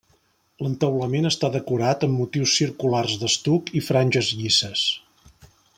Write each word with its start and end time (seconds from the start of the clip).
L'entaulament 0.67 1.29
està 1.29 1.51
decorat 1.55 2.07
amb 2.07 2.19
motius 2.23 2.57
circulars 2.61 3.15
d'estuc 3.25 3.73
i 3.81 3.83
franges 3.91 4.35
llisses. 4.41 4.89